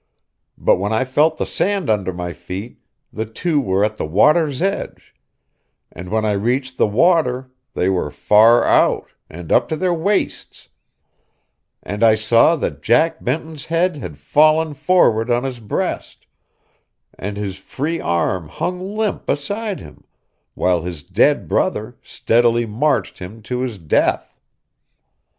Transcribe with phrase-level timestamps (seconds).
[0.57, 2.79] But when I felt the sand under my feet,
[3.13, 5.13] the two were at the water's edge;
[5.91, 10.69] and when I reached the water they were far out, and up to their waists;
[11.83, 16.25] and I saw that Jack Benton's head had fallen forward on his breast,
[17.13, 20.03] and his free arm hung limp beside him,
[20.55, 24.39] while his dead brother steadily marched him to his death.